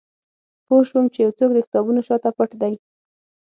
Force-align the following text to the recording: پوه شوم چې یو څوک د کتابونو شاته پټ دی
پوه 0.65 0.83
شوم 0.89 1.05
چې 1.13 1.19
یو 1.25 1.31
څوک 1.37 1.49
د 1.53 1.57
کتابونو 1.65 1.99
شاته 2.07 2.29
پټ 2.37 2.49
دی 2.61 2.73